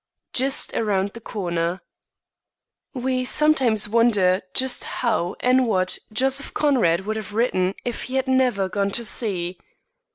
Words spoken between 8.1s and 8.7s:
had never